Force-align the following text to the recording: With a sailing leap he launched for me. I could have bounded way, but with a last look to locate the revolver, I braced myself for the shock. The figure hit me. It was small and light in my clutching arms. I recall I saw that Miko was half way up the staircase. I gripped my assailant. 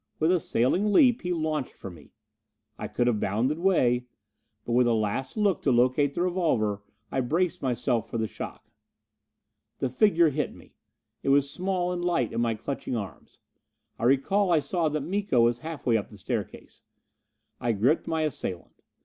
With 0.17 0.31
a 0.31 0.39
sailing 0.39 0.91
leap 0.91 1.21
he 1.21 1.31
launched 1.31 1.73
for 1.73 1.91
me. 1.91 2.15
I 2.75 2.87
could 2.87 3.05
have 3.05 3.19
bounded 3.19 3.59
way, 3.59 4.07
but 4.65 4.71
with 4.71 4.87
a 4.87 4.95
last 4.95 5.37
look 5.37 5.61
to 5.61 5.71
locate 5.71 6.15
the 6.15 6.23
revolver, 6.23 6.81
I 7.11 7.21
braced 7.21 7.61
myself 7.61 8.09
for 8.09 8.17
the 8.17 8.25
shock. 8.25 8.71
The 9.77 9.89
figure 9.89 10.29
hit 10.29 10.55
me. 10.55 10.73
It 11.21 11.29
was 11.29 11.51
small 11.51 11.91
and 11.93 12.03
light 12.03 12.33
in 12.33 12.41
my 12.41 12.55
clutching 12.55 12.95
arms. 12.95 13.37
I 13.99 14.05
recall 14.05 14.51
I 14.51 14.59
saw 14.59 14.89
that 14.89 15.01
Miko 15.01 15.41
was 15.41 15.59
half 15.59 15.85
way 15.85 15.97
up 15.97 16.09
the 16.09 16.17
staircase. 16.17 16.81
I 17.59 17.71
gripped 17.73 18.07
my 18.07 18.23
assailant. 18.23 18.81